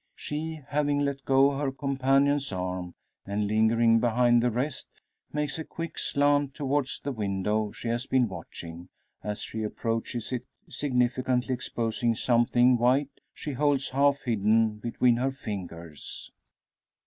She, 0.15 0.61
having 0.69 1.01
let 1.01 1.23
go 1.25 1.55
her 1.59 1.71
companion's 1.71 2.51
arm, 2.51 2.95
and 3.23 3.45
lingering 3.45 3.99
behind 3.99 4.41
the 4.41 4.49
rest, 4.49 4.87
makes 5.31 5.59
a 5.59 5.63
quick 5.63 5.99
slant 5.99 6.55
towards 6.55 6.99
the 6.99 7.11
window 7.11 7.71
she 7.71 7.87
has 7.89 8.07
been 8.07 8.27
watching; 8.27 8.89
as 9.23 9.43
she 9.43 9.61
approaches 9.61 10.31
it 10.31 10.47
significantly 10.67 11.53
exposing 11.53 12.15
something 12.15 12.79
white, 12.79 13.21
she 13.31 13.51
holds 13.51 13.89
half 13.91 14.23
hidden 14.23 14.79
between 14.79 15.17
her 15.17 15.29
fingers! 15.29 16.31